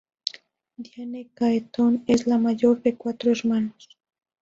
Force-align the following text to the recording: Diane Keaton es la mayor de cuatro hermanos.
Diane 0.79 1.27
Keaton 1.35 2.03
es 2.07 2.25
la 2.25 2.39
mayor 2.39 2.81
de 2.81 2.95
cuatro 2.97 3.31
hermanos. 3.31 3.99